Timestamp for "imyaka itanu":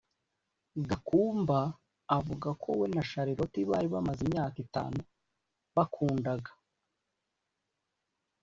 4.27-4.99